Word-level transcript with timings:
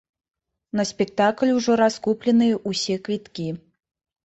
На 0.79 0.85
спектакль 0.91 1.51
ужо 1.59 1.77
раскупленыя 1.83 2.59
ўсе 2.73 3.01
квіткі. 3.07 3.49